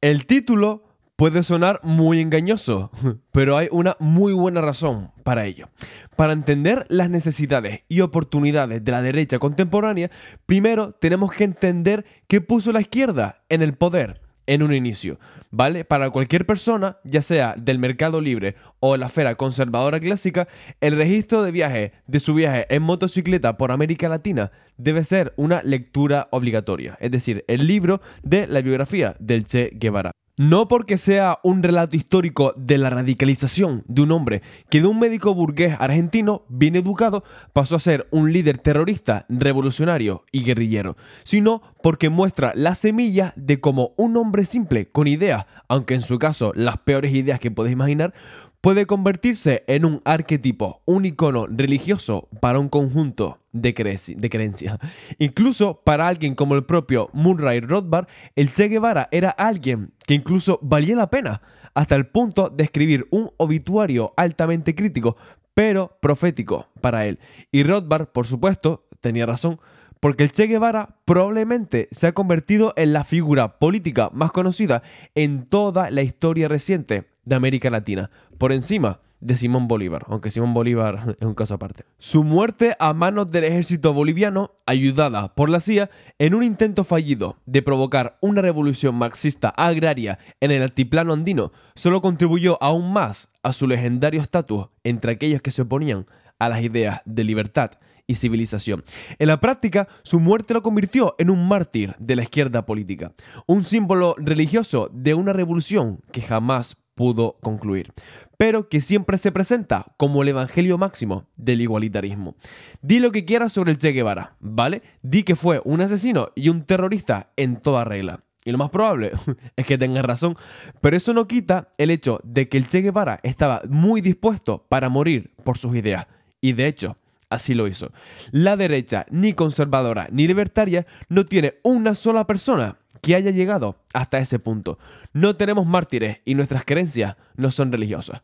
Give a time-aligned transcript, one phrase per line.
[0.00, 0.84] El título
[1.16, 2.92] puede sonar muy engañoso,
[3.32, 5.68] pero hay una muy buena razón para ello.
[6.14, 10.08] Para entender las necesidades y oportunidades de la derecha contemporánea,
[10.46, 15.84] primero tenemos que entender qué puso la izquierda en el poder en un inicio, ¿vale?
[15.84, 20.48] Para cualquier persona, ya sea del mercado libre o la esfera conservadora clásica,
[20.80, 25.62] el registro de viaje de su viaje en motocicleta por América Latina debe ser una
[25.62, 30.12] lectura obligatoria, es decir, el libro de la biografía del Che Guevara.
[30.38, 34.40] No porque sea un relato histórico de la radicalización de un hombre
[34.70, 40.24] que de un médico burgués argentino bien educado pasó a ser un líder terrorista, revolucionario
[40.30, 45.94] y guerrillero, sino porque muestra la semilla de cómo un hombre simple con ideas, aunque
[45.94, 48.14] en su caso las peores ideas que podéis imaginar,
[48.60, 54.78] puede convertirse en un arquetipo, un icono religioso para un conjunto de, creencias.
[55.18, 60.58] Incluso para alguien como el propio Murray Rothbard, el Che Guevara era alguien que incluso
[60.62, 61.42] valía la pena,
[61.74, 65.16] hasta el punto de escribir un obituario altamente crítico,
[65.54, 67.18] pero profético para él.
[67.52, 69.60] Y Rothbard, por supuesto, tenía razón,
[70.00, 74.82] porque el Che Guevara probablemente se ha convertido en la figura política más conocida
[75.14, 80.54] en toda la historia reciente de América Latina, por encima de Simón Bolívar, aunque Simón
[80.54, 81.84] Bolívar es un caso aparte.
[81.98, 87.36] Su muerte a manos del ejército boliviano, ayudada por la CIA, en un intento fallido
[87.46, 93.52] de provocar una revolución marxista agraria en el altiplano andino, solo contribuyó aún más a
[93.52, 96.06] su legendario estatus entre aquellos que se oponían
[96.38, 97.72] a las ideas de libertad
[98.06, 98.84] y civilización.
[99.18, 103.12] En la práctica, su muerte lo convirtió en un mártir de la izquierda política,
[103.46, 107.92] un símbolo religioso de una revolución que jamás pudo concluir,
[108.36, 112.34] pero que siempre se presenta como el evangelio máximo del igualitarismo.
[112.82, 114.82] Di lo que quieras sobre el Che Guevara, ¿vale?
[115.02, 118.24] Di que fue un asesino y un terrorista en toda regla.
[118.44, 119.12] Y lo más probable
[119.56, 120.36] es que tengas razón,
[120.80, 124.88] pero eso no quita el hecho de que el Che Guevara estaba muy dispuesto para
[124.88, 126.08] morir por sus ideas.
[126.40, 126.96] Y de hecho,
[127.30, 127.92] Así lo hizo.
[128.30, 134.18] La derecha, ni conservadora ni libertaria, no tiene una sola persona que haya llegado hasta
[134.18, 134.78] ese punto.
[135.12, 138.22] No tenemos mártires y nuestras creencias no son religiosas.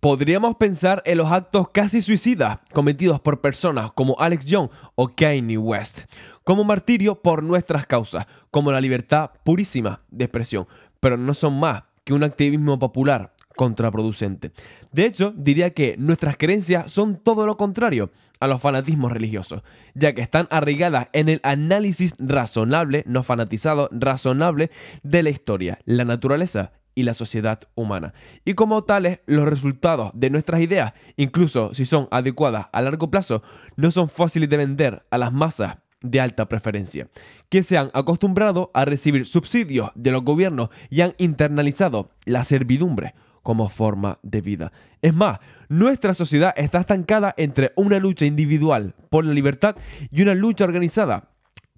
[0.00, 5.58] Podríamos pensar en los actos casi suicidas cometidos por personas como Alex Young o Kanye
[5.58, 6.10] West,
[6.44, 10.66] como martirio por nuestras causas, como la libertad purísima de expresión,
[10.98, 14.52] pero no son más que un activismo popular contraproducente.
[14.92, 19.62] De hecho, diría que nuestras creencias son todo lo contrario a los fanatismos religiosos,
[19.94, 24.70] ya que están arraigadas en el análisis razonable, no fanatizado, razonable
[25.02, 28.14] de la historia, la naturaleza y la sociedad humana.
[28.44, 33.42] Y como tales, los resultados de nuestras ideas, incluso si son adecuadas a largo plazo,
[33.76, 37.08] no son fáciles de vender a las masas de alta preferencia,
[37.48, 43.14] que se han acostumbrado a recibir subsidios de los gobiernos y han internalizado la servidumbre
[43.42, 44.72] como forma de vida.
[45.00, 49.76] Es más, nuestra sociedad está estancada entre una lucha individual por la libertad
[50.10, 51.28] y una lucha organizada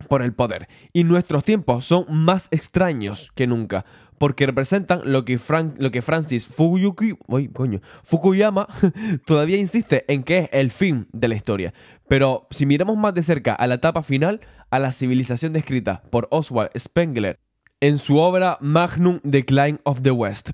[0.09, 0.69] por el poder.
[0.93, 3.85] Y nuestros tiempos son más extraños que nunca,
[4.19, 5.39] porque representan lo que,
[5.79, 8.69] lo que Francis Fukuyama
[9.27, 11.75] todavía insiste en que es el fin de la historia.
[12.09, 16.29] Pero si miramos más de cerca a la etapa final, a la civilización descrita por
[16.31, 17.41] Oswald Spengler
[17.81, 20.51] en su obra Magnum Decline of the West,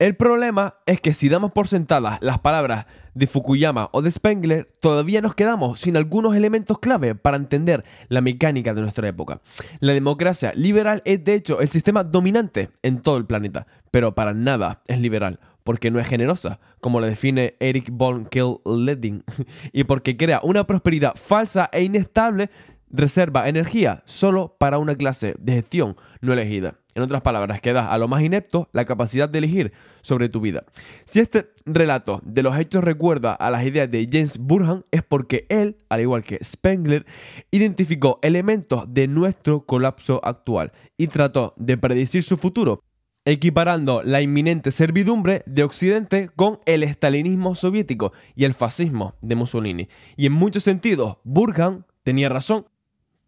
[0.00, 4.66] el problema es que si damos por sentadas las palabras de Fukuyama o de Spengler,
[4.80, 9.42] todavía nos quedamos sin algunos elementos clave para entender la mecánica de nuestra época.
[9.80, 14.32] La democracia liberal es de hecho el sistema dominante en todo el planeta, pero para
[14.32, 19.22] nada es liberal, porque no es generosa, como lo define Eric von Kill-Ledding,
[19.74, 22.48] y porque crea una prosperidad falsa e inestable
[22.88, 26.79] reserva energía solo para una clase de gestión no elegida.
[26.94, 30.40] En otras palabras, que da a lo más inepto la capacidad de elegir sobre tu
[30.40, 30.64] vida.
[31.04, 35.46] Si este relato de los hechos recuerda a las ideas de James Burhan, es porque
[35.48, 37.06] él, al igual que Spengler,
[37.50, 42.82] identificó elementos de nuestro colapso actual y trató de predecir su futuro,
[43.24, 49.88] equiparando la inminente servidumbre de Occidente con el estalinismo soviético y el fascismo de Mussolini.
[50.16, 52.66] Y en muchos sentidos, Burhan tenía razón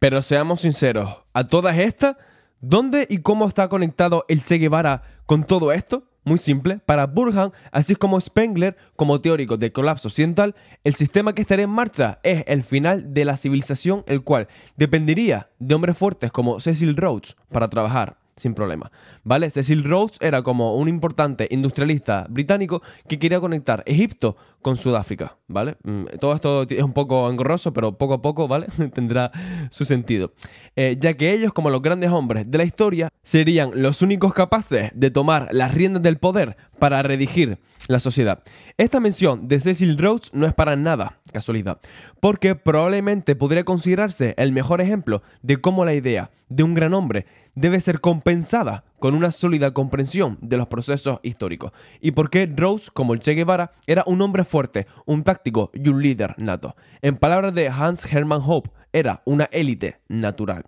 [0.03, 2.17] pero seamos sinceros, a todas estas,
[2.63, 6.05] ¿dónde y cómo está conectado el Che Guevara con todo esto?
[6.25, 10.55] Muy simple, para Burhan, así como Spengler, como teórico del colapso occidental,
[10.85, 15.51] el sistema que estaría en marcha es el final de la civilización, el cual dependería
[15.59, 18.91] de hombres fuertes como Cecil Rhodes para trabajar sin problema.
[19.25, 19.51] ¿Vale?
[19.51, 25.77] Cecil Rhodes era como un importante industrialista británico que quería conectar Egipto con Sudáfrica, ¿vale?
[25.83, 28.67] Mm, todo esto es un poco engorroso, pero poco a poco, ¿vale?
[28.95, 29.31] Tendrá
[29.71, 30.33] su sentido.
[30.77, 34.91] Eh, ya que ellos, como los grandes hombres de la historia, serían los únicos capaces
[34.95, 38.43] de tomar las riendas del poder para redigir la sociedad.
[38.77, 41.79] Esta mención de Cecil Rhodes no es para nada casualidad,
[42.19, 47.25] porque probablemente podría considerarse el mejor ejemplo de cómo la idea de un gran hombre
[47.55, 52.89] debe ser compensada con una sólida comprensión de los procesos históricos, y por qué Rhodes,
[52.93, 56.77] como el Che Guevara, era un hombre fuerte, un táctico y un líder nato.
[57.01, 60.67] En palabras de Hans Hermann Hope, era una élite natural.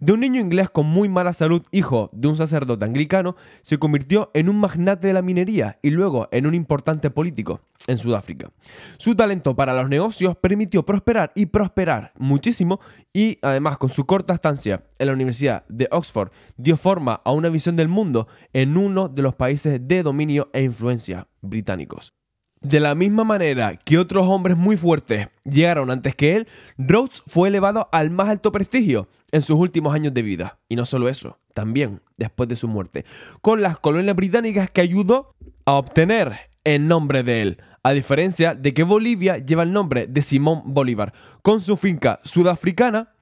[0.00, 4.30] De un niño inglés con muy mala salud, hijo de un sacerdote anglicano, se convirtió
[4.34, 8.50] en un magnate de la minería y luego en un importante político en Sudáfrica.
[8.98, 12.80] Su talento para los negocios permitió prosperar y prosperar muchísimo
[13.12, 17.48] y además con su corta estancia en la Universidad de Oxford dio forma a una
[17.48, 22.14] visión del mundo en uno de los países de dominio e influencia británicos.
[22.60, 26.48] De la misma manera que otros hombres muy fuertes llegaron antes que él,
[26.78, 30.60] Rhodes fue elevado al más alto prestigio en sus últimos años de vida.
[30.68, 33.04] Y no solo eso, también después de su muerte,
[33.40, 35.34] con las colonias británicas que ayudó
[35.64, 37.58] a obtener en nombre de él.
[37.82, 41.12] A diferencia de que Bolivia lleva el nombre de Simón Bolívar,
[41.42, 43.12] con su finca sudafricana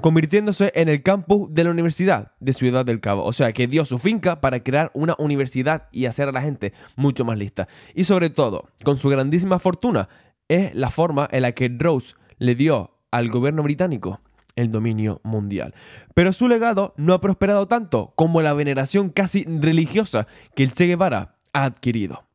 [0.00, 3.24] convirtiéndose en el campus de la Universidad de Ciudad del Cabo.
[3.24, 6.72] O sea, que dio su finca para crear una universidad y hacer a la gente
[6.96, 7.68] mucho más lista.
[7.94, 10.08] Y sobre todo, con su grandísima fortuna,
[10.48, 14.20] es la forma en la que Rose le dio al gobierno británico
[14.56, 15.74] el dominio mundial.
[16.14, 20.86] Pero su legado no ha prosperado tanto como la veneración casi religiosa que el Che
[20.86, 22.27] Guevara ha adquirido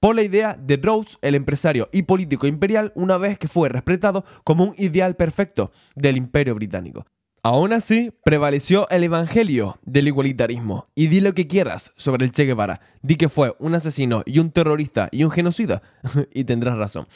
[0.00, 4.24] por la idea de Rose, el empresario y político imperial, una vez que fue respetado
[4.44, 7.04] como un ideal perfecto del imperio británico.
[7.42, 10.88] Aún así, prevaleció el evangelio del igualitarismo.
[10.94, 12.82] Y di lo que quieras sobre el Che Guevara.
[13.00, 15.80] Di que fue un asesino y un terrorista y un genocida.
[16.34, 17.06] y tendrás razón.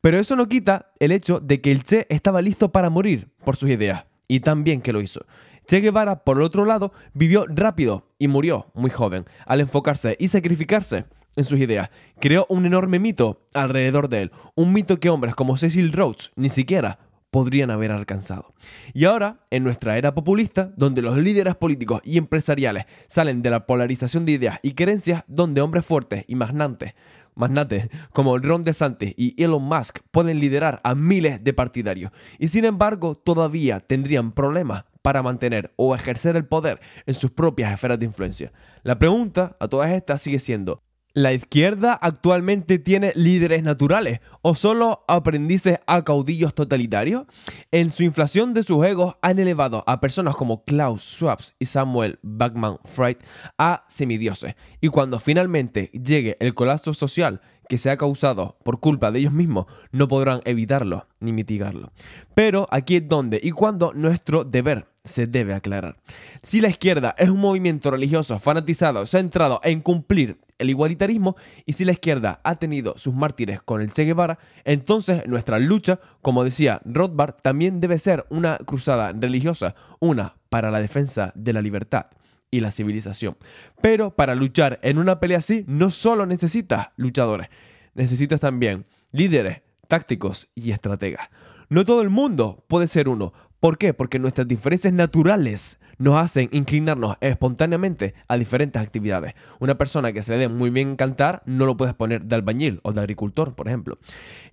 [0.00, 3.56] Pero eso no quita el hecho de que el Che estaba listo para morir por
[3.56, 4.06] sus ideas.
[4.26, 5.26] Y también que lo hizo.
[5.66, 11.04] Che Guevara, por otro lado, vivió rápido y murió muy joven al enfocarse y sacrificarse
[11.36, 11.90] en sus ideas.
[12.20, 16.48] Creó un enorme mito alrededor de él, un mito que hombres como Cecil Rhodes ni
[16.48, 16.98] siquiera
[17.34, 18.54] podrían haber alcanzado.
[18.92, 23.66] Y ahora, en nuestra era populista, donde los líderes políticos y empresariales salen de la
[23.66, 26.94] polarización de ideas y creencias, donde hombres fuertes y magnates,
[27.34, 32.66] magnates como Ron DeSantis y Elon Musk pueden liderar a miles de partidarios, y sin
[32.66, 38.06] embargo todavía tendrían problemas para mantener o ejercer el poder en sus propias esferas de
[38.06, 38.52] influencia.
[38.84, 40.84] La pregunta a todas estas sigue siendo,
[41.16, 47.26] ¿La izquierda actualmente tiene líderes naturales o solo aprendices a caudillos totalitarios?
[47.70, 52.18] En su inflación de sus egos han elevado a personas como Klaus Schwab y Samuel
[52.22, 53.18] Backman Fried
[53.56, 54.56] a semidioses.
[54.80, 59.32] Y cuando finalmente llegue el colapso social que se ha causado por culpa de ellos
[59.32, 61.92] mismos, no podrán evitarlo ni mitigarlo.
[62.34, 65.98] Pero aquí es donde y cuando nuestro deber se debe aclarar.
[66.42, 71.84] Si la izquierda es un movimiento religioso fanatizado, centrado en cumplir el igualitarismo y si
[71.84, 76.80] la izquierda ha tenido sus mártires con el Che Guevara, entonces nuestra lucha, como decía
[76.84, 82.06] Rothbard, también debe ser una cruzada religiosa, una para la defensa de la libertad
[82.54, 83.36] y la civilización.
[83.82, 87.48] Pero para luchar en una pelea así no solo necesitas luchadores,
[87.94, 91.30] necesitas también líderes, tácticos y estrategas.
[91.68, 93.32] No todo el mundo puede ser uno.
[93.58, 93.92] ¿Por qué?
[93.92, 99.34] Porque nuestras diferencias naturales nos hacen inclinarnos espontáneamente a diferentes actividades.
[99.58, 102.78] Una persona que se le dé muy bien cantar no lo puedes poner de albañil
[102.84, 103.98] o de agricultor, por ejemplo.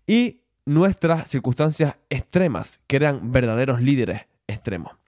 [0.07, 5.00] Y nuestras circunstancias extremas crean verdaderos líderes extremos.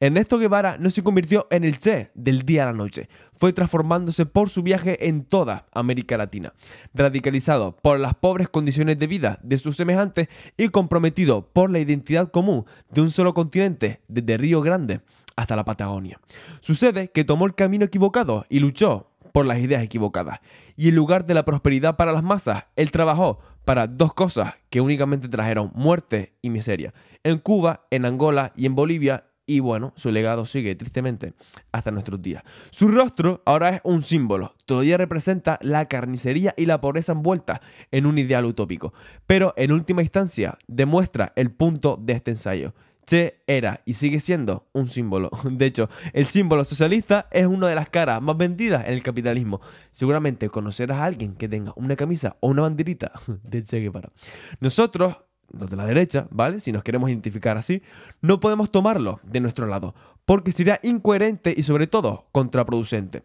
[0.00, 4.26] Ernesto Guevara no se convirtió en el Che del día a la noche, fue transformándose
[4.26, 6.52] por su viaje en toda América Latina,
[6.94, 12.30] radicalizado por las pobres condiciones de vida de sus semejantes y comprometido por la identidad
[12.30, 15.00] común de un solo continente, desde Río Grande
[15.36, 16.18] hasta la Patagonia.
[16.60, 20.40] Sucede que tomó el camino equivocado y luchó por las ideas equivocadas.
[20.76, 24.80] Y en lugar de la prosperidad para las masas, él trabajó para dos cosas que
[24.80, 26.94] únicamente trajeron muerte y miseria.
[27.22, 31.32] En Cuba, en Angola y en Bolivia y bueno, su legado sigue tristemente
[31.72, 32.42] hasta nuestros días.
[32.70, 37.60] Su rostro ahora es un símbolo, todavía representa la carnicería y la pobreza envuelta
[37.90, 38.92] en un ideal utópico,
[39.26, 42.74] pero en última instancia demuestra el punto de este ensayo.
[43.06, 45.30] Che era y sigue siendo un símbolo.
[45.48, 49.60] De hecho, el símbolo socialista es una de las caras más vendidas en el capitalismo.
[49.92, 53.12] Seguramente conocerás a alguien que tenga una camisa o una banderita
[53.44, 54.10] de Che Guevara.
[54.58, 55.18] Nosotros
[55.52, 56.60] los de la derecha, ¿vale?
[56.60, 57.82] Si nos queremos identificar así,
[58.20, 63.22] no podemos tomarlo de nuestro lado, porque sería incoherente y sobre todo contraproducente.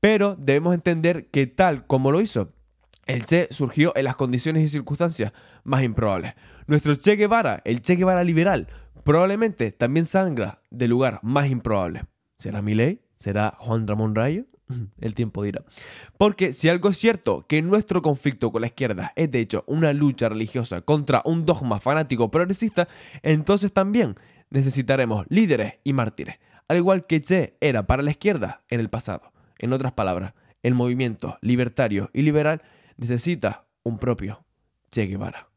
[0.00, 2.52] Pero debemos entender que tal como lo hizo,
[3.06, 6.34] el Che surgió en las condiciones y circunstancias más improbables.
[6.66, 8.68] Nuestro Che Guevara, el Che Guevara liberal,
[9.02, 12.04] probablemente también sangra del lugar más improbable.
[12.38, 13.00] ¿Será Milei?
[13.18, 14.46] ¿Será Juan Ramón Rayo?
[15.00, 15.64] El tiempo dirá.
[16.18, 19.92] Porque si algo es cierto, que nuestro conflicto con la izquierda es de hecho una
[19.92, 22.88] lucha religiosa contra un dogma fanático progresista,
[23.22, 24.16] entonces también
[24.50, 29.32] necesitaremos líderes y mártires, al igual que Che era para la izquierda en el pasado.
[29.58, 32.62] En otras palabras, el movimiento libertario y liberal
[32.96, 34.44] necesita un propio
[34.90, 35.53] Che Guevara.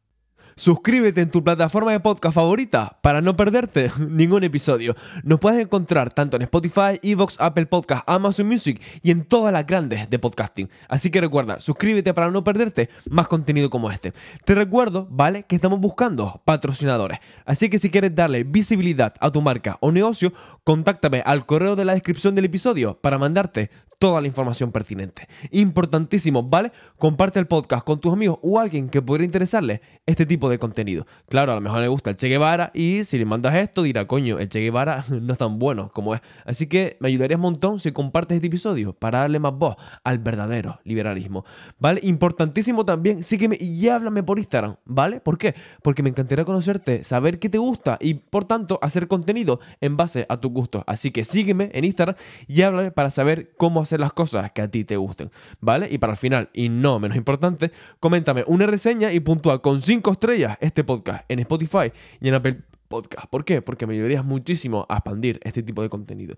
[0.58, 4.96] Suscríbete en tu plataforma de podcast favorita para no perderte ningún episodio.
[5.24, 9.68] Nos puedes encontrar tanto en Spotify, Evox, Apple Podcast, Amazon Music y en todas las
[9.68, 10.68] grandes de podcasting.
[10.90, 14.14] Así que recuerda, suscríbete para no perderte más contenido como este.
[14.46, 15.44] Te recuerdo, ¿vale?
[15.44, 17.20] Que estamos buscando patrocinadores.
[17.46, 20.34] Así que si quieres darle visibilidad a tu marca o negocio,
[20.64, 25.27] contáctame al correo de la descripción del episodio para mandarte toda la información pertinente.
[25.51, 26.72] Importantísimo, ¿vale?
[26.98, 31.06] Comparte el podcast con tus amigos o alguien que podría interesarle este tipo de contenido.
[31.30, 34.06] Claro, a lo mejor le gusta el Che Guevara y si le mandas esto dirá,
[34.06, 36.22] coño, el Che Guevara no es tan bueno como es.
[36.46, 40.20] Así que me ayudarías un montón si compartes este episodio para darle más voz al
[40.20, 41.46] verdadero liberalismo.
[41.80, 42.00] ¿Vale?
[42.04, 45.20] Importantísimo también, sígueme y háblame por Instagram, ¿vale?
[45.20, 45.56] ¿Por qué?
[45.82, 50.25] Porque me encantaría conocerte, saber qué te gusta y por tanto hacer contenido en base
[50.30, 50.84] a tus gustos.
[50.86, 52.16] Así que sígueme en Instagram
[52.48, 55.88] y háblame para saber cómo hacer las cosas que a ti te gusten, ¿vale?
[55.89, 60.12] Y para el final, y no menos importante, coméntame una reseña y puntúa con 5
[60.12, 63.27] estrellas este podcast en Spotify y en Apple Podcast.
[63.29, 63.62] ¿Por qué?
[63.62, 66.36] Porque me ayudarías muchísimo a expandir este tipo de contenido.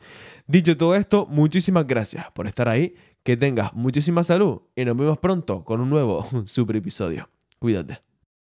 [0.47, 5.17] Dicho todo esto, muchísimas gracias por estar ahí, que tengas muchísima salud y nos vemos
[5.19, 7.29] pronto con un nuevo super episodio.
[7.59, 8.08] Cuídate.